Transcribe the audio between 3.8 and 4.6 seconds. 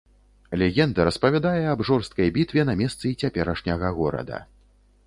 горада.